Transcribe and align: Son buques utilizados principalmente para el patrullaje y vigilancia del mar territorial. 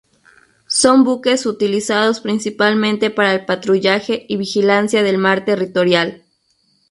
Son 0.65 1.03
buques 1.03 1.45
utilizados 1.45 2.21
principalmente 2.21 3.11
para 3.11 3.35
el 3.35 3.45
patrullaje 3.45 4.25
y 4.27 4.35
vigilancia 4.37 5.03
del 5.03 5.19
mar 5.19 5.45
territorial. 5.45 6.23